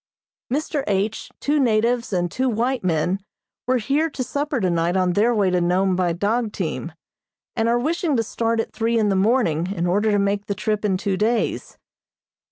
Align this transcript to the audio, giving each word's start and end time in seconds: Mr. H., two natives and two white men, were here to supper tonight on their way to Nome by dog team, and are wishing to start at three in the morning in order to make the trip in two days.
Mr. 0.51 0.83
H., 0.87 1.29
two 1.39 1.59
natives 1.59 2.11
and 2.11 2.31
two 2.31 2.49
white 2.49 2.83
men, 2.83 3.19
were 3.67 3.77
here 3.77 4.09
to 4.09 4.23
supper 4.23 4.59
tonight 4.59 4.97
on 4.97 5.13
their 5.13 5.31
way 5.31 5.51
to 5.51 5.61
Nome 5.61 5.95
by 5.95 6.11
dog 6.11 6.51
team, 6.51 6.93
and 7.55 7.69
are 7.69 7.77
wishing 7.77 8.15
to 8.17 8.23
start 8.23 8.59
at 8.59 8.73
three 8.73 8.97
in 8.97 9.09
the 9.09 9.15
morning 9.15 9.67
in 9.71 9.85
order 9.85 10.09
to 10.09 10.17
make 10.17 10.47
the 10.47 10.55
trip 10.55 10.83
in 10.83 10.97
two 10.97 11.17
days. 11.17 11.77